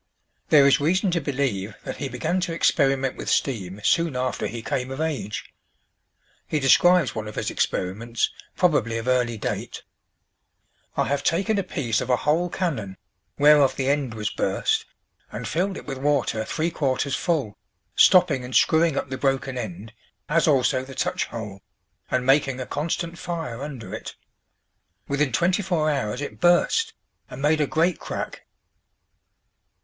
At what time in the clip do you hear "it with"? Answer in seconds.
15.77-15.99